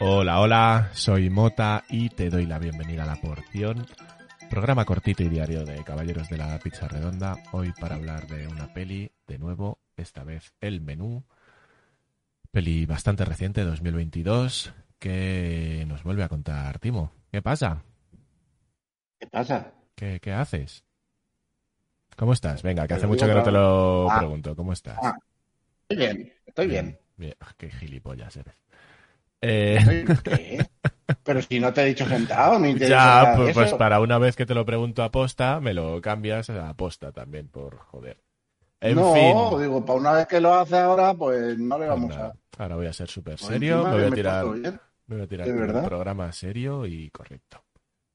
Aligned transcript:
Hola, 0.00 0.40
hola, 0.40 0.90
soy 0.92 1.30
Mota 1.30 1.84
y 1.88 2.10
te 2.10 2.28
doy 2.28 2.44
la 2.46 2.58
bienvenida 2.58 3.04
a 3.04 3.06
La 3.06 3.16
Porción, 3.16 3.86
programa 4.50 4.84
cortito 4.84 5.22
y 5.22 5.28
diario 5.28 5.64
de 5.64 5.82
Caballeros 5.84 6.28
de 6.28 6.36
la 6.36 6.58
Pizza 6.58 6.86
Redonda, 6.86 7.36
hoy 7.52 7.72
para 7.80 7.94
hablar 7.94 8.26
de 8.26 8.46
una 8.46 8.72
peli, 8.74 9.10
de 9.26 9.38
nuevo, 9.38 9.78
esta 9.96 10.22
vez 10.22 10.52
El 10.60 10.82
Menú, 10.82 11.24
peli 12.50 12.84
bastante 12.84 13.24
reciente, 13.24 13.64
2022, 13.64 14.74
que 14.98 15.84
nos 15.88 16.02
vuelve 16.02 16.24
a 16.24 16.28
contar 16.28 16.78
Timo. 16.78 17.12
¿Qué 17.30 17.40
pasa? 17.40 17.84
¿Qué 19.18 19.26
pasa? 19.28 19.72
¿Qué, 19.94 20.20
qué 20.20 20.32
haces? 20.32 20.84
¿Cómo 22.18 22.32
estás? 22.32 22.62
Venga, 22.62 22.86
que 22.88 22.94
hace 22.94 23.06
mucho 23.06 23.26
que 23.26 23.34
no 23.34 23.42
te 23.42 23.52
lo 23.52 24.10
Ah. 24.10 24.18
pregunto. 24.18 24.56
¿Cómo 24.56 24.72
estás? 24.72 24.98
Ah, 25.02 25.16
Estoy 25.88 25.96
bien, 26.06 26.32
estoy 26.46 26.66
bien. 26.68 26.98
Bien. 27.16 27.34
Ah, 27.40 27.52
Qué 27.56 27.70
gilipollas 27.70 28.36
eres. 28.36 28.54
Eh, 29.40 29.78
¿Qué? 30.24 30.66
Pero 31.22 31.42
si 31.42 31.60
no 31.60 31.72
te 31.72 31.82
he 31.82 31.86
dicho 31.86 32.06
sentado, 32.06 32.58
ni 32.58 32.74
te 32.74 32.86
he 32.86 32.88
dicho 32.88 32.98
ya, 32.98 33.32
pues, 33.36 33.54
pues 33.54 33.74
para 33.74 34.00
una 34.00 34.18
vez 34.18 34.36
que 34.36 34.46
te 34.46 34.54
lo 34.54 34.64
pregunto 34.66 35.02
a 35.02 35.10
posta, 35.10 35.60
me 35.60 35.74
lo 35.74 36.00
cambias 36.00 36.50
a 36.50 36.74
posta 36.74 37.12
también, 37.12 37.48
por 37.48 37.78
joder. 37.78 38.20
En 38.80 38.96
no, 38.96 39.12
fin. 39.12 39.60
digo, 39.60 39.84
para 39.84 39.98
una 39.98 40.12
vez 40.12 40.26
que 40.26 40.40
lo 40.40 40.54
hace 40.54 40.76
ahora, 40.76 41.14
pues 41.14 41.58
no 41.58 41.78
le 41.78 41.86
vamos 41.86 42.16
a... 42.16 42.32
Ahora 42.58 42.76
voy 42.76 42.86
a 42.86 42.92
ser 42.92 43.08
súper 43.08 43.38
serio, 43.38 43.84
me 43.84 43.90
voy 43.94 44.04
a 44.04 44.10
me 44.10 44.16
tirar, 44.16 44.44
bien. 44.46 44.80
me 45.06 45.16
voy 45.16 45.24
a 45.24 45.28
tirar 45.28 45.46
¿De 45.48 45.54
con 45.54 45.76
un 45.76 45.84
programa 45.84 46.32
serio 46.32 46.86
y 46.86 47.10
correcto. 47.10 47.62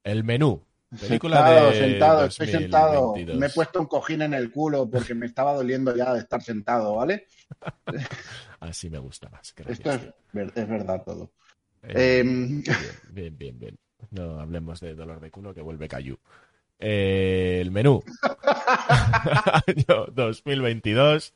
El 0.03 0.23
menú. 0.23 0.66
Película 0.99 1.38
Sentado, 1.38 1.70
de 1.70 1.75
sentado, 1.79 2.25
estoy 2.25 2.47
sentado. 2.47 2.93
2022. 3.07 3.39
Me 3.39 3.45
he 3.47 3.49
puesto 3.49 3.79
un 3.79 3.85
cojín 3.88 4.21
en 4.21 4.33
el 4.33 4.52
culo 4.52 4.89
porque 4.89 5.13
me 5.13 5.25
estaba 5.25 5.53
doliendo 5.53 5.95
ya 5.95 6.13
de 6.13 6.19
estar 6.19 6.41
sentado, 6.41 6.95
¿vale? 6.95 7.27
Así 8.59 8.89
me 8.89 8.97
gusta 8.99 9.29
más. 9.29 9.53
gracias, 9.55 9.80
Esto 9.80 9.91
es, 9.91 10.02
tío. 10.02 10.13
ver- 10.33 10.52
es 10.55 10.67
verdad 10.69 11.03
todo. 11.05 11.31
Eh, 11.83 12.19
Em, 12.19 12.63
Bien, 12.63 12.77
bien, 13.11 13.38
bien, 13.38 13.59
bien. 13.59 13.77
No 14.11 14.39
hablemos 14.39 14.80
de 14.80 14.95
dolor 14.95 15.19
de 15.19 15.31
culo 15.31 15.53
que 15.53 15.61
vuelve 15.61 15.88
Cayu. 15.88 16.17
Eh, 16.80 17.59
el 17.61 17.72
menú. 17.72 18.03
Año 19.67 20.05
2022. 20.13 21.33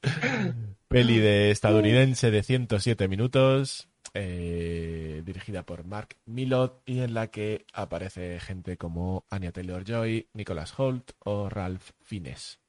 Peli 0.88 1.20
de 1.20 1.52
estadounidense 1.52 2.32
de 2.32 2.44
107 2.44 3.08
minutos. 3.08 3.90
Eh, 4.20 5.22
dirigida 5.24 5.64
por 5.64 5.86
Mark 5.86 6.16
Millot 6.26 6.82
y 6.86 7.02
en 7.02 7.14
la 7.14 7.28
que 7.28 7.66
aparece 7.72 8.40
gente 8.40 8.76
como 8.78 9.26
Anya 9.30 9.52
Taylor 9.52 9.84
Joy, 9.84 10.28
Nicholas 10.34 10.78
Holt 10.80 11.12
o 11.20 11.50
Ralph 11.50 11.92
Fiennes. 12.02 12.60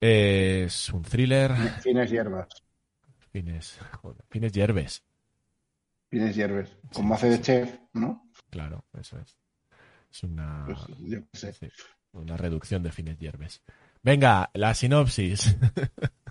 Es 0.00 0.90
un 0.90 1.02
thriller. 1.02 1.54
Fines 1.80 2.10
hierbas. 2.10 2.48
Fiennes, 3.30 3.78
joder, 4.02 4.24
Fiennes 4.28 4.52
Yerbes. 4.52 5.04
Fines 6.10 6.34
hierbas. 6.34 6.76
Como 6.92 7.14
hace 7.14 7.30
de 7.30 7.40
chef, 7.40 7.78
¿no? 7.92 8.28
Claro, 8.50 8.84
eso 8.98 9.18
es. 9.18 9.36
Es 10.10 10.22
una. 10.24 10.64
Pues 10.66 10.78
yo 10.98 11.20
sé. 11.32 11.52
Sí, 11.52 11.68
una 12.12 12.36
reducción 12.36 12.82
de 12.82 12.90
fines 12.90 13.18
hierbes. 13.18 13.62
Venga, 14.02 14.50
la 14.54 14.74
sinopsis. 14.74 15.56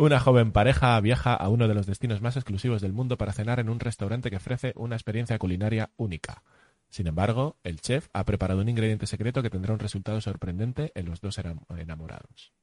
Una 0.00 0.18
joven 0.18 0.50
pareja 0.50 0.98
viaja 1.00 1.34
a 1.34 1.50
uno 1.50 1.68
de 1.68 1.74
los 1.74 1.84
destinos 1.84 2.22
más 2.22 2.34
exclusivos 2.36 2.80
del 2.80 2.94
mundo 2.94 3.18
para 3.18 3.34
cenar 3.34 3.60
en 3.60 3.68
un 3.68 3.78
restaurante 3.80 4.30
que 4.30 4.36
ofrece 4.36 4.72
una 4.76 4.96
experiencia 4.96 5.38
culinaria 5.38 5.90
única. 5.98 6.42
Sin 6.88 7.06
embargo, 7.06 7.58
el 7.64 7.82
chef 7.82 8.08
ha 8.14 8.24
preparado 8.24 8.62
un 8.62 8.70
ingrediente 8.70 9.06
secreto 9.06 9.42
que 9.42 9.50
tendrá 9.50 9.74
un 9.74 9.78
resultado 9.78 10.18
sorprendente 10.22 10.90
en 10.94 11.04
los 11.04 11.20
dos 11.20 11.38
enam- 11.38 11.66
enamorados. 11.78 12.54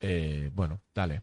Eh, 0.00 0.50
bueno, 0.52 0.80
dale. 0.92 1.22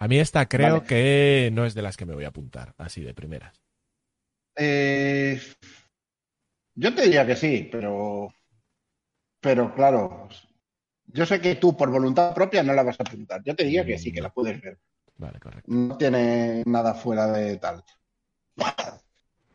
A 0.00 0.08
mí 0.08 0.18
esta 0.18 0.48
creo 0.48 0.76
Vale. 0.78 0.86
que 0.86 1.50
no 1.52 1.66
es 1.66 1.74
de 1.74 1.82
las 1.82 1.98
que 1.98 2.06
me 2.06 2.14
voy 2.14 2.24
a 2.24 2.28
apuntar, 2.28 2.72
así 2.78 3.02
de 3.02 3.12
primeras. 3.12 3.60
Eh, 4.56 5.38
yo 6.76 6.94
te 6.94 7.02
diría 7.02 7.26
que 7.26 7.36
sí, 7.36 7.68
pero, 7.70 8.32
pero 9.38 9.74
claro, 9.74 10.30
yo 11.12 11.26
sé 11.26 11.40
que 11.40 11.56
tú 11.56 11.76
por 11.76 11.90
voluntad 11.90 12.34
propia 12.34 12.62
no 12.62 12.74
la 12.74 12.82
vas 12.82 13.00
a 13.00 13.02
apuntar. 13.02 13.42
Yo 13.44 13.54
te 13.54 13.64
diría 13.64 13.84
que 13.84 13.98
sí, 13.98 14.12
que 14.12 14.20
la 14.20 14.30
puedes 14.30 14.60
ver. 14.60 14.78
Vale, 15.16 15.38
correcto. 15.38 15.70
No 15.72 15.96
tiene 15.96 16.62
nada 16.66 16.94
fuera 16.94 17.26
de 17.28 17.56
tal. 17.56 17.82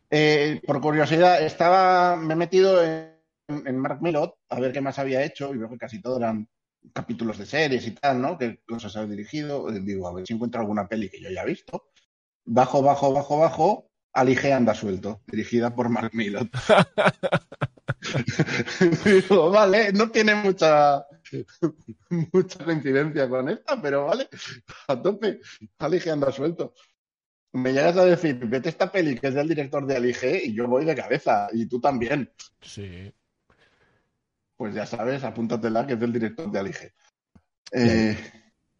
Eh, 0.10 0.62
por 0.66 0.82
curiosidad, 0.82 1.42
estaba, 1.42 2.16
me 2.16 2.34
he 2.34 2.38
metido 2.38 2.84
en, 2.84 3.14
en 3.48 3.78
Mark 3.78 4.02
Millot 4.02 4.36
a 4.50 4.60
ver 4.60 4.72
qué 4.72 4.82
más 4.82 5.00
había 5.00 5.24
hecho 5.24 5.54
y 5.54 5.58
veo 5.58 5.70
que 5.70 5.78
casi 5.78 6.02
todo 6.02 6.18
eran 6.18 6.48
capítulos 6.94 7.38
de 7.38 7.46
series 7.46 7.88
y 7.88 7.92
tal, 7.92 8.22
¿no? 8.22 8.38
Qué 8.38 8.62
cosas 8.68 8.96
ha 8.98 9.06
dirigido. 9.06 9.72
Digo, 9.72 10.08
a 10.08 10.14
ver 10.14 10.28
si 10.28 10.34
encuentro 10.34 10.62
alguna 10.62 10.88
peli 10.88 11.10
que 11.10 11.22
yo 11.22 11.30
haya 11.30 11.46
visto. 11.46 11.90
Bajo, 12.46 12.82
bajo, 12.82 13.14
bajo, 13.14 13.40
bajo. 13.40 13.90
Alige 14.16 14.54
anda 14.54 14.76
suelto, 14.76 15.22
dirigida 15.26 15.74
por 15.74 15.90
Mark 15.90 16.12
Millot. 16.14 16.48
Digo, 19.06 19.50
vale, 19.50 19.92
no 19.94 20.10
tiene 20.12 20.36
mucha 20.36 21.06
mucha 22.32 22.64
coincidencia 22.64 23.30
con 23.30 23.50
esta, 23.50 23.82
pero 23.82 24.06
vale, 24.06 24.28
a 24.88 25.02
tope. 25.02 25.40
Alige 25.80 26.12
anda 26.12 26.32
suelto. 26.32 26.74
Me 27.54 27.72
llegas 27.72 27.98
a 27.98 28.06
decir, 28.06 28.36
vete 28.48 28.70
esta 28.70 28.92
peli 28.92 29.16
que 29.18 29.28
es 29.28 29.34
del 29.36 29.48
director 29.48 29.86
de 29.86 29.96
Alige 29.96 30.42
y 30.44 30.56
yo 30.56 30.68
voy 30.68 30.86
de 30.86 30.96
cabeza, 30.96 31.48
y 31.54 31.68
tú 31.68 31.80
también. 31.80 32.32
Sí. 32.62 33.14
Pues 34.58 34.74
ya 34.74 34.86
sabes, 34.86 35.24
apúntatela 35.24 35.86
que 35.86 35.94
es 35.94 36.00
del 36.00 36.14
director 36.14 36.50
de 36.52 36.60
Alige. 36.60 36.94
Eh, 37.72 38.18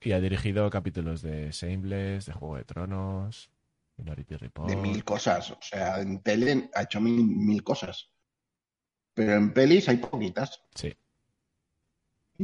Y 0.02 0.12
ha 0.12 0.20
dirigido 0.20 0.70
capítulos 0.70 1.22
de 1.22 1.52
Shameless, 1.52 2.26
de 2.26 2.34
Juego 2.34 2.58
de 2.58 2.64
Tronos, 2.64 3.52
Minority 3.98 4.38
Report. 4.38 4.70
de 4.70 4.76
mil 4.76 5.04
cosas, 5.04 5.52
o 5.52 5.60
sea, 5.62 6.00
en 6.02 6.22
tele 6.24 6.70
ha 6.74 6.84
hecho 6.84 7.00
mil, 7.00 7.24
mil 7.24 7.64
cosas. 7.64 8.10
Pero 9.14 9.34
en 9.34 9.54
pelis 9.54 9.88
hay 9.90 9.98
poquitas. 9.98 10.64
Sí. 10.74 10.92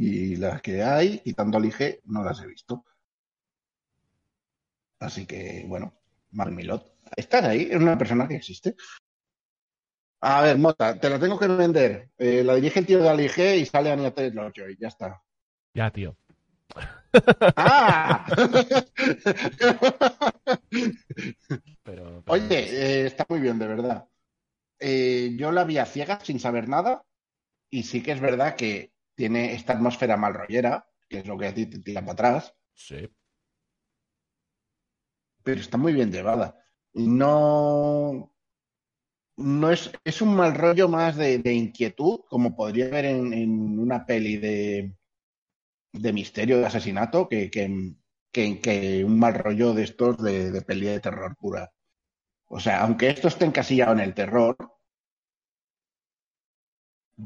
Y 0.02 0.36
las 0.36 0.62
que 0.62 0.82
hay, 0.82 1.18
quitando 1.18 1.58
Alige, 1.58 2.00
no 2.06 2.24
las 2.24 2.40
he 2.40 2.46
visto. 2.46 2.84
Así 4.98 5.26
que, 5.26 5.64
bueno, 5.66 5.92
Mark 6.30 6.52
Milot. 6.52 6.94
¿Estás 7.16 7.44
ahí? 7.44 7.68
Es 7.70 7.76
una 7.76 7.98
persona 7.98 8.26
que 8.26 8.36
existe. 8.36 8.76
A 10.22 10.42
ver, 10.42 10.56
Mota, 10.58 10.98
te 10.98 11.10
la 11.10 11.18
tengo 11.18 11.38
que 11.38 11.48
vender. 11.48 12.10
Eh, 12.18 12.42
la 12.44 12.54
dirige 12.54 12.80
el 12.80 12.86
tío 12.86 13.02
de 13.02 13.08
Alige 13.08 13.56
y 13.58 13.66
sale 13.66 13.90
Anya 13.90 14.10
Taylor-Joy. 14.14 14.76
Ya 14.80 14.88
está. 14.88 15.22
Ya, 15.74 15.90
tío. 15.90 16.16
¡Ah! 17.56 18.24
Pero, 18.36 19.78
pero- 21.84 22.22
Oye, 22.26 22.48
eh, 23.02 23.06
está 23.06 23.26
muy 23.28 23.40
bien, 23.40 23.58
de 23.58 23.66
verdad. 23.66 24.08
Eh, 24.78 25.34
yo 25.38 25.52
la 25.52 25.64
vi 25.64 25.76
a 25.78 25.84
ciegas 25.86 26.24
sin 26.24 26.40
saber 26.40 26.68
nada 26.68 27.04
y 27.68 27.82
sí 27.82 28.02
que 28.02 28.12
es 28.12 28.20
verdad 28.20 28.56
que 28.56 28.92
tiene 29.20 29.40
esta 29.58 29.72
atmósfera 29.74 30.16
mal 30.16 30.34
rollera, 30.34 30.72
que 31.08 31.18
es 31.20 31.26
lo 31.26 31.36
que 31.38 31.48
a 31.48 31.54
ti 31.54 31.66
te 31.66 31.78
tira 31.86 32.00
para 32.02 32.12
atrás, 32.14 32.54
Sí. 32.74 33.00
pero 35.42 35.60
está 35.60 35.76
muy 35.78 35.92
bien 35.92 36.10
llevada. 36.12 36.56
No, 36.94 38.32
no 39.36 39.70
es, 39.70 39.90
es 40.04 40.22
un 40.22 40.34
mal 40.36 40.54
rollo 40.54 40.88
más 40.88 41.16
de, 41.16 41.38
de 41.38 41.52
inquietud, 41.54 42.20
como 42.28 42.54
podría 42.54 42.86
haber 42.86 43.06
en, 43.06 43.32
en 43.32 43.78
una 43.78 44.04
peli 44.06 44.36
de, 44.36 44.94
de 45.92 46.12
misterio, 46.12 46.58
de 46.60 46.66
asesinato, 46.66 47.28
que, 47.28 47.50
que, 47.50 47.94
que- 48.32 48.60
que 48.60 49.04
un 49.04 49.18
mal 49.18 49.34
rollo 49.34 49.74
de 49.74 49.84
estos 49.84 50.22
de, 50.22 50.50
de 50.52 50.62
peli 50.62 50.86
de 50.86 51.00
terror 51.00 51.36
pura. 51.38 51.72
O 52.48 52.60
sea, 52.60 52.82
aunque 52.82 53.08
esto 53.10 53.28
esté 53.28 53.46
encasillado 53.46 53.92
en 53.94 54.00
el 54.00 54.14
terror, 54.14 54.56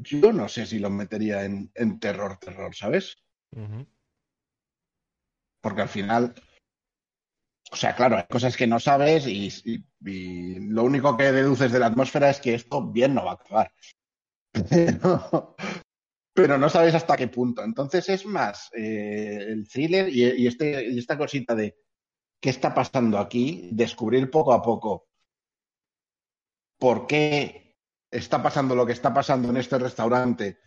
yo 0.01 0.31
no 0.33 0.47
sé 0.47 0.65
si 0.65 0.79
lo 0.79 0.89
metería 0.89 1.43
en, 1.45 1.71
en 1.75 1.99
terror, 1.99 2.37
terror, 2.37 2.75
¿sabes? 2.75 3.17
Porque 5.61 5.81
al 5.81 5.89
final, 5.89 6.33
o 7.71 7.75
sea, 7.75 7.95
claro, 7.95 8.17
hay 8.17 8.23
cosas 8.29 8.55
que 8.55 8.67
no 8.67 8.79
sabes 8.79 9.27
y, 9.27 9.47
y- 9.65 9.83
y 10.05 10.59
lo 10.69 10.83
único 10.83 11.17
que 11.17 11.31
deduces 11.31 11.71
de 11.71 11.79
la 11.79 11.87
atmósfera 11.87 12.29
es 12.29 12.39
que 12.39 12.53
esto 12.53 12.85
bien 12.91 13.13
no 13.15 13.25
va 13.25 13.31
a 13.31 13.33
acabar. 13.35 13.71
Pero, 14.69 15.55
pero 16.33 16.57
no 16.57 16.69
sabes 16.69 16.95
hasta 16.95 17.17
qué 17.17 17.27
punto. 17.27 17.63
Entonces 17.63 18.07
es 18.09 18.25
más 18.25 18.69
eh, 18.73 19.37
el 19.47 19.67
thriller 19.67 20.09
y, 20.09 20.23
y 20.43 20.47
este, 20.47 20.89
y 20.91 20.99
esta 20.99 21.17
cosita 21.17 21.55
de 21.55 21.75
qué 22.41 22.49
está 22.51 22.73
pasando 22.73 23.17
aquí, 23.19 23.69
descubrir 23.73 24.29
poco 24.29 24.53
a 24.53 24.61
poco 24.61 25.07
por 26.77 27.07
qué 27.07 27.64
está 28.17 28.41
pasando 28.43 28.75
lo 28.75 28.85
que 28.85 28.93
está 28.93 29.13
pasando 29.13 29.49
en 29.49 29.57
este 29.57 29.77
restaurante 29.79 30.59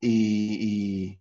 y, 0.00 1.20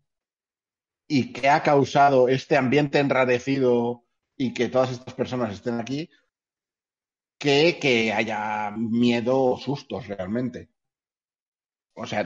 y, 1.07 1.33
qué 1.33 1.49
ha 1.49 1.61
causado 1.63 2.27
este 2.27 2.57
ambiente 2.57 2.99
enrarecido 2.99 4.05
y 4.37 4.53
que 4.53 4.69
todas 4.69 4.91
estas 4.91 5.13
personas 5.13 5.53
estén 5.53 5.79
aquí, 5.79 6.09
que, 7.41 7.77
que 7.81 8.13
haya 8.17 8.71
miedo 9.01 9.35
o 9.53 9.57
sustos 9.57 10.07
realmente. 10.07 10.59
O 11.95 12.05
sea, 12.05 12.23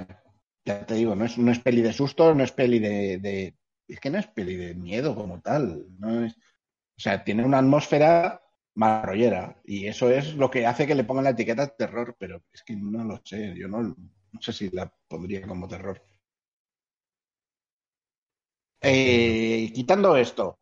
Ya 0.66 0.86
te 0.88 0.96
digo, 0.96 1.16
no 1.16 1.26
es, 1.26 1.38
no 1.38 1.52
es 1.52 1.60
peli 1.60 1.82
de 1.84 1.94
susto, 1.94 2.34
no 2.36 2.44
es 2.44 2.52
peli 2.52 2.80
de, 2.80 3.20
de- 3.20 3.58
Es 3.88 4.00
que 4.00 4.10
no 4.12 4.20
es 4.20 4.28
peli 4.28 4.56
de 4.58 4.76
miedo 4.76 5.16
como 5.16 5.42
tal. 5.42 5.86
No 6.00 6.26
es... 6.26 6.36
O 6.36 7.02
sea, 7.02 7.24
tiene 7.26 7.46
una 7.46 7.60
atmósfera 7.60 8.42
marrollera. 8.76 9.60
Y 9.66 9.88
eso 9.88 10.10
es 10.10 10.36
lo 10.36 10.50
que 10.52 10.66
hace 10.66 10.88
que 10.88 10.96
le 10.96 11.04
pongan 11.04 11.26
la 11.26 11.32
etiqueta 11.32 11.68
terror, 11.76 12.16
pero 12.20 12.44
es 12.54 12.64
que 12.64 12.76
no 12.76 13.04
lo 13.04 13.22
sé. 13.24 13.56
Yo 13.58 13.68
no, 13.68 13.82
no 13.82 14.42
sé 14.42 14.54
si 14.54 14.70
la 14.70 14.92
pondría 15.08 15.48
como 15.48 15.68
terror. 15.68 16.02
Eh, 18.82 19.72
quitando 19.74 20.16
esto, 20.16 20.60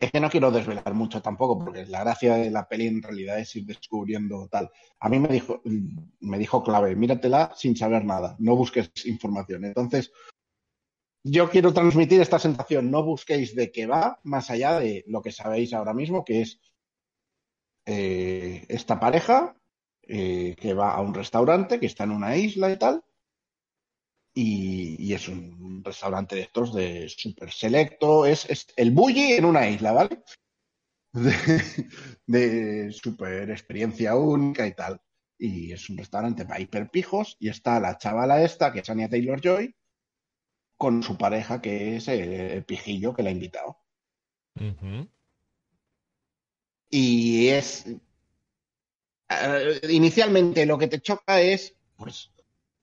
es 0.00 0.12
que 0.12 0.20
no 0.20 0.30
quiero 0.30 0.50
desvelar 0.50 0.94
mucho 0.94 1.20
tampoco, 1.20 1.58
porque 1.58 1.86
la 1.86 2.00
gracia 2.00 2.34
de 2.36 2.50
la 2.50 2.68
peli 2.68 2.86
en 2.86 3.02
realidad 3.02 3.38
es 3.38 3.54
ir 3.56 3.64
descubriendo 3.66 4.48
tal. 4.48 4.70
A 5.00 5.08
mí 5.08 5.18
me 5.18 5.28
dijo, 5.28 5.60
me 6.20 6.38
dijo 6.38 6.62
clave, 6.62 6.94
míratela 6.94 7.52
sin 7.56 7.76
saber 7.76 8.04
nada, 8.04 8.36
no 8.38 8.54
busques 8.54 8.90
información. 9.06 9.64
Entonces, 9.64 10.12
yo 11.30 11.50
quiero 11.50 11.72
transmitir 11.72 12.20
esta 12.20 12.38
sensación, 12.38 12.90
no 12.90 13.02
busquéis 13.02 13.54
de 13.54 13.70
qué 13.70 13.86
va, 13.86 14.20
más 14.24 14.50
allá 14.50 14.78
de 14.78 15.04
lo 15.06 15.22
que 15.22 15.32
sabéis 15.32 15.72
ahora 15.72 15.94
mismo, 15.94 16.24
que 16.24 16.42
es 16.42 16.60
eh, 17.86 18.64
esta 18.68 18.98
pareja 19.00 19.56
eh, 20.02 20.56
que 20.58 20.74
va 20.74 20.94
a 20.94 21.00
un 21.00 21.14
restaurante, 21.14 21.78
que 21.80 21.86
está 21.86 22.04
en 22.04 22.12
una 22.12 22.36
isla 22.36 22.70
y 22.70 22.78
tal, 22.78 23.04
y, 24.34 25.12
es 25.12 25.28
un 25.28 25.82
restaurante 25.84 26.36
de 26.36 26.42
estos 26.42 26.74
de 26.74 27.08
súper 27.08 27.50
selecto, 27.50 28.24
es, 28.24 28.46
el 28.76 28.92
bully 28.92 29.32
en 29.32 29.44
una 29.44 29.68
isla, 29.68 29.92
¿vale? 29.92 30.22
De, 31.12 31.88
de 32.26 32.92
súper 32.92 33.50
experiencia 33.50 34.14
única 34.14 34.66
y 34.66 34.74
tal. 34.74 35.00
Y 35.38 35.72
es 35.72 35.88
un 35.88 35.96
restaurante 35.96 36.44
para 36.44 36.60
hiperpijos 36.60 37.36
y 37.40 37.48
está 37.48 37.80
la 37.80 37.96
chavala 37.96 38.42
esta, 38.42 38.72
que 38.72 38.80
es 38.80 38.90
Anya 38.90 39.08
Taylor-Joy, 39.08 39.74
con 40.78 41.02
su 41.02 41.18
pareja, 41.18 41.60
que 41.60 41.96
es 41.96 42.08
el, 42.08 42.32
el 42.32 42.64
pijillo 42.64 43.12
que 43.12 43.22
la 43.22 43.28
ha 43.28 43.32
invitado. 43.32 43.76
Y 46.90 47.48
es... 47.48 47.84
eh, 49.28 49.80
inicialmente 49.90 50.64
lo 50.66 50.78
que 50.78 50.88
te 50.88 51.00
choca 51.00 51.40
es, 51.40 51.76
pues, 51.96 52.30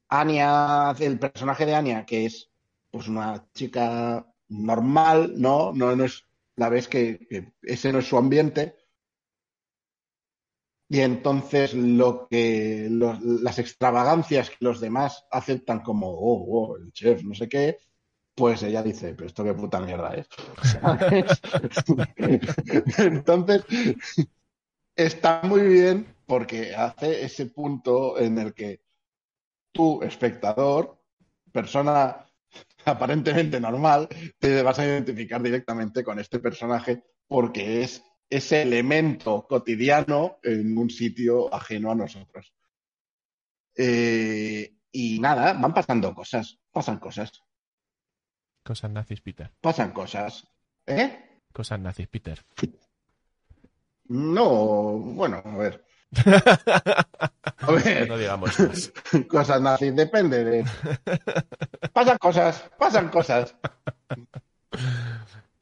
Anya, 0.09 0.91
el 0.99 1.17
personaje 1.19 1.65
de 1.65 1.75
Anya, 1.75 2.05
que 2.05 2.25
es 2.25 2.49
pues 2.91 3.07
una 3.07 3.45
chica 3.53 4.25
normal, 4.47 5.33
¿no? 5.35 5.73
No, 5.73 5.95
no 5.95 6.05
es, 6.05 6.23
la 6.55 6.69
ves 6.69 6.87
que, 6.87 7.25
que 7.27 7.53
ese 7.63 7.91
no 7.91 7.99
es 7.99 8.07
su 8.07 8.17
ambiente. 8.17 8.75
Y 10.87 10.99
entonces 11.01 11.73
lo 11.73 12.27
que 12.29 12.87
las 12.89 13.57
extravagancias 13.57 14.51
que 14.51 14.57
los 14.59 14.79
demás 14.79 15.25
aceptan 15.31 15.81
como, 15.81 16.07
oh, 16.09 16.45
oh, 16.47 16.77
el 16.77 16.91
chef, 16.91 17.23
no 17.23 17.33
sé 17.33 17.49
qué, 17.49 17.77
pues 18.35 18.61
ella 18.63 18.83
dice, 18.83 19.15
pero 19.15 19.27
esto 19.27 19.43
qué 19.43 19.53
puta 19.53 19.79
mierda 19.79 20.13
es. 20.13 20.27
Entonces, 22.97 23.63
está 24.95 25.41
muy 25.43 25.61
bien 25.61 26.15
porque 26.27 26.75
hace 26.75 27.23
ese 27.23 27.47
punto 27.47 28.19
en 28.19 28.37
el 28.37 28.53
que 28.53 28.81
tú, 29.71 30.03
espectador, 30.03 31.01
persona 31.51 32.25
aparentemente 32.85 33.59
normal, 33.59 34.07
te 34.37 34.61
vas 34.61 34.79
a 34.79 34.85
identificar 34.85 35.41
directamente 35.41 36.03
con 36.03 36.19
este 36.19 36.39
personaje 36.39 37.03
porque 37.27 37.81
es 37.83 38.03
ese 38.29 38.61
elemento 38.61 39.45
cotidiano 39.47 40.39
en 40.43 40.77
un 40.77 40.89
sitio 40.89 41.53
ajeno 41.53 41.91
a 41.91 41.95
nosotros. 41.95 42.53
Eh, 43.75 44.73
y 44.91 45.19
nada, 45.19 45.53
van 45.53 45.73
pasando 45.73 46.13
cosas, 46.13 46.57
pasan 46.71 46.99
cosas, 46.99 47.31
Cosas 48.63 48.89
nazis, 48.89 49.21
Peter. 49.21 49.51
pasan 49.61 49.91
cosas. 49.91 50.47
¿Eh? 50.87 51.41
Cosas 51.53 51.79
nazis, 51.79 52.07
Peter. 52.07 52.43
No, 54.05 54.97
bueno, 54.97 55.41
a 55.43 55.57
ver. 55.57 55.85
A 57.57 57.71
ver. 57.71 58.07
No 58.07 58.17
digamos 58.17 58.59
más. 58.59 58.93
cosas 59.29 59.61
nazis, 59.61 59.95
depende 59.95 60.43
de. 60.43 60.65
Pasan 61.93 62.17
cosas, 62.17 62.69
pasan 62.77 63.09
cosas, 63.09 63.55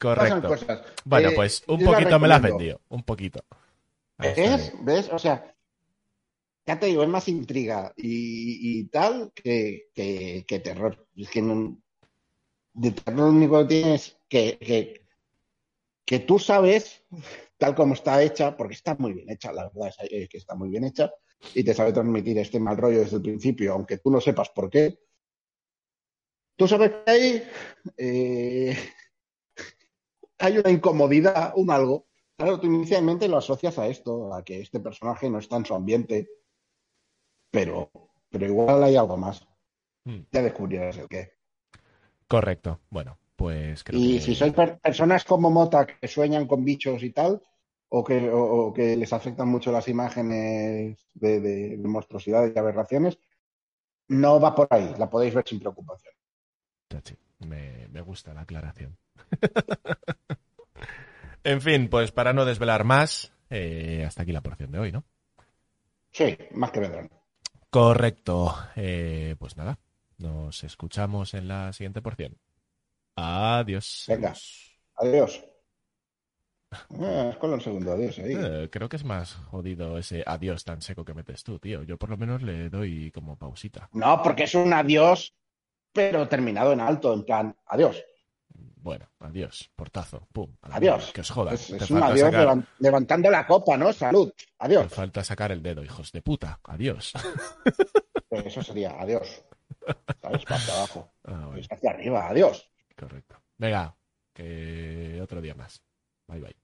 pasan 0.03 0.41
Correcto. 0.41 0.47
cosas. 0.47 0.81
Bueno, 1.05 1.29
Eh, 1.29 1.33
pues 1.35 1.63
un 1.67 1.79
la 1.79 1.85
poquito 1.91 2.19
me 2.19 2.27
la 2.27 2.35
has 2.35 2.41
vendido. 2.41 2.81
Un 2.89 3.03
poquito. 3.03 3.43
Está 4.19 4.41
¿Ves? 4.57 4.73
¿Ves? 4.83 5.09
O 5.11 5.19
sea, 5.19 5.55
ya 6.65 6.79
te 6.79 6.85
digo, 6.87 7.03
es 7.03 7.09
más 7.09 7.27
intriga 7.27 7.93
y, 7.97 8.79
y 8.79 8.87
tal 8.87 9.31
que, 9.35 9.89
que, 9.93 10.45
que 10.47 10.59
terror. 10.59 11.07
Es 11.15 11.29
que 11.29 11.41
no- 11.41 11.77
de 12.73 12.91
terror 12.91 13.19
lo 13.19 13.29
único 13.29 13.59
que 13.59 13.65
tienes 13.65 14.17
que, 14.29 14.57
que, 14.57 15.05
que 16.05 16.19
tú 16.19 16.39
sabes, 16.39 17.03
tal 17.57 17.75
como 17.75 17.93
está 17.93 18.21
hecha, 18.23 18.55
porque 18.57 18.73
está 18.73 18.95
muy 18.95 19.13
bien 19.13 19.29
hecha, 19.29 19.51
la 19.53 19.69
verdad 19.69 19.89
es 19.89 20.11
eh, 20.11 20.27
que 20.27 20.37
está 20.37 20.55
muy 20.55 20.69
bien 20.69 20.83
hecha, 20.85 21.11
y 21.53 21.63
te 21.63 21.73
sabe 21.73 21.93
transmitir 21.93 22.37
este 22.39 22.59
mal 22.59 22.77
rollo 22.77 22.99
desde 23.01 23.17
el 23.17 23.21
principio, 23.21 23.73
aunque 23.73 23.97
tú 23.99 24.09
no 24.09 24.19
sepas 24.21 24.49
por 24.49 24.69
qué. 24.69 24.97
Tú 26.55 26.67
sabes 26.67 26.91
que 26.91 27.11
hay, 27.11 27.43
eh, 27.97 28.77
hay 30.43 30.57
una 30.59 30.71
incomodidad, 30.71 31.53
un 31.55 31.71
algo. 31.71 32.05
Claro, 32.37 32.59
tú 32.59 32.67
inicialmente 32.67 33.27
lo 33.27 33.37
asocias 33.37 33.77
a 33.79 33.87
esto, 33.87 34.33
a 34.33 34.43
que 34.43 34.61
este 34.61 34.79
personaje 34.79 35.29
no 35.29 35.39
está 35.39 35.57
en 35.57 35.65
su 35.65 35.75
ambiente, 35.75 36.27
pero, 37.51 37.89
pero 38.29 38.45
igual 38.45 38.83
hay 38.83 38.95
algo 38.97 39.15
más. 39.17 39.47
Hmm. 40.05 40.23
Ya 40.33 40.41
descubrirás 40.43 40.97
el 40.97 41.07
qué. 41.09 41.33
Correcto. 42.27 42.79
Bueno, 42.89 43.17
pues 43.35 43.83
creo 43.83 44.01
Y 44.01 44.05
que... 44.05 44.19
si 44.25 44.33
sois 44.39 44.53
per- 44.59 44.77
personas 44.87 45.23
como 45.31 45.47
Mota 45.57 45.81
que 45.87 46.07
sueñan 46.15 46.47
con 46.51 46.65
bichos 46.69 47.01
y 47.03 47.11
tal, 47.19 47.33
o 47.97 47.99
que, 48.07 48.17
o, 48.39 48.41
o 48.63 48.73
que 48.75 48.85
les 49.01 49.13
afectan 49.19 49.47
mucho 49.53 49.69
las 49.71 49.87
imágenes 49.95 50.97
de, 51.23 51.31
de- 51.45 51.77
de 51.81 51.87
monstruosidades 51.95 52.51
y 52.55 52.59
aberraciones, 52.59 53.13
no 54.23 54.39
va 54.43 54.51
por 54.55 54.67
ahí, 54.71 54.87
la 55.01 55.09
podéis 55.13 55.35
ver 55.35 55.45
sin 55.47 55.59
preocupación. 55.63 56.13
Me, 57.39 57.87
me 57.89 58.01
gusta 58.01 58.33
la 58.33 58.41
aclaración. 58.41 58.97
en 61.43 61.61
fin, 61.61 61.89
pues 61.89 62.11
para 62.11 62.33
no 62.33 62.45
desvelar 62.45 62.83
más, 62.83 63.33
eh, 63.49 64.03
hasta 64.05 64.23
aquí 64.23 64.31
la 64.31 64.41
porción 64.41 64.71
de 64.71 64.79
hoy, 64.79 64.91
¿no? 64.91 65.03
Sí, 66.11 66.37
más 66.51 66.71
que 66.71 66.79
vendrán. 66.79 67.09
Correcto. 67.69 68.55
Eh, 68.75 69.35
pues 69.39 69.57
nada, 69.57 69.79
nos 70.17 70.63
escuchamos 70.63 71.33
en 71.33 71.47
la 71.47 71.73
siguiente 71.73 72.01
porción. 72.01 72.37
Adiós. 73.15 74.05
Venga. 74.07 74.33
Adiós. 74.95 75.43
Ah, 76.99 77.29
es 77.31 77.37
con 77.37 77.53
el 77.53 77.61
segundo 77.61 77.91
adiós 77.91 78.17
ahí. 78.19 78.35
Eh, 78.35 78.69
creo 78.71 78.89
que 78.89 78.95
es 78.95 79.03
más 79.03 79.35
jodido 79.51 79.97
ese 79.97 80.23
adiós 80.25 80.63
tan 80.63 80.81
seco 80.81 81.05
que 81.05 81.13
metes 81.13 81.43
tú, 81.43 81.59
tío. 81.59 81.83
Yo 81.83 81.97
por 81.97 82.09
lo 82.09 82.17
menos 82.17 82.41
le 82.41 82.69
doy 82.69 83.11
como 83.11 83.37
pausita. 83.37 83.89
No, 83.93 84.21
porque 84.23 84.43
es 84.43 84.55
un 84.55 84.73
adiós, 84.73 85.35
pero 85.91 86.27
terminado 86.27 86.73
en 86.73 86.79
alto, 86.79 87.13
en 87.13 87.23
plan, 87.23 87.55
adiós. 87.65 88.03
Bueno, 88.55 89.07
adiós, 89.19 89.71
portazo, 89.75 90.27
pum. 90.33 90.53
Adiós. 90.61 91.11
Que 91.13 91.21
os 91.21 91.29
joda. 91.29 91.53
Es, 91.53 91.69
un 91.69 92.03
adiós 92.03 92.31
sacar- 92.33 92.67
levantando 92.79 93.29
la 93.31 93.47
copa, 93.47 93.77
¿no? 93.77 93.93
Salud. 93.93 94.31
te 94.35 94.45
Adiós. 94.59 94.91
falta 94.93 95.23
sacar 95.23 95.51
el 95.53 95.63
dedo, 95.63 95.83
hijos 95.83 96.11
de 96.11 96.21
puta. 96.21 96.59
Adiós. 96.65 97.13
Pues 98.27 98.45
eso 98.45 98.61
sería 98.61 98.99
adiós. 98.99 99.43
¿Sabes? 100.21 100.43
Para 100.45 100.61
abajo. 100.77 101.09
Ah, 101.25 101.45
bueno, 101.47 101.65
hacia 101.71 101.89
arriba, 101.91 102.27
adiós. 102.27 102.69
correcto. 102.97 103.37
Venga, 103.57 103.95
que 104.33 105.19
otro 105.23 105.39
día 105.39 105.55
más. 105.55 105.81
Bye 106.27 106.41
bye. 106.41 106.55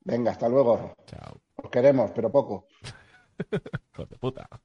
Venga, 0.00 0.32
hasta 0.32 0.48
luego. 0.48 0.96
Chao. 1.06 1.40
Os 1.54 1.70
queremos, 1.70 2.10
pero 2.12 2.32
poco. 2.32 2.66
Hijos 3.94 4.08
de 4.08 4.18
puta. 4.18 4.48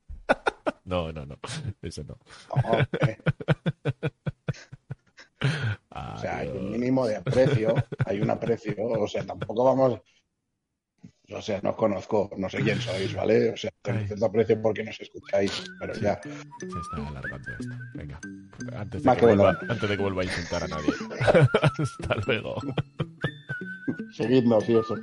No, 0.85 1.13
no, 1.13 1.25
no. 1.25 1.37
Eso 1.81 2.03
no. 2.03 2.17
O 5.95 6.17
sea. 6.19 6.43
Mínimo 6.93 7.07
de 7.07 7.15
aprecio, 7.15 7.73
hay 8.05 8.21
un 8.21 8.29
aprecio, 8.29 8.75
o 8.77 9.07
sea, 9.07 9.25
tampoco 9.25 9.63
vamos, 9.63 10.00
o 11.31 11.41
sea, 11.41 11.59
no 11.63 11.71
os 11.71 11.75
conozco, 11.75 12.29
no 12.38 12.50
sé 12.50 12.59
quién 12.59 12.79
sois, 12.79 13.13
¿vale? 13.15 13.51
O 13.51 13.57
sea, 13.57 13.71
Ay. 13.85 14.05
cierto 14.05 14.25
aprecio 14.25 14.62
porque 14.62 14.83
nos 14.83 15.00
escucháis, 15.00 15.63
pero 15.79 15.93
ya, 15.95 16.21
Se 16.21 16.67
está 16.67 17.07
alargando 17.07 17.51
esto. 17.59 17.73
Venga. 17.95 18.19
Antes 18.75 19.01
de, 19.01 19.07
Más 19.07 19.15
que 19.15 19.19
que 19.21 19.25
vuelva, 19.25 19.57
antes 19.67 19.89
de 19.89 19.97
que 19.97 20.03
vuelva 20.03 20.21
a 20.21 20.25
insultar 20.25 20.63
a 20.63 20.67
nadie. 20.67 20.93
Hasta 21.79 22.15
luego. 22.27 22.55
seguidnos 24.12 24.69
y 24.69 24.77
eso. 24.77 24.95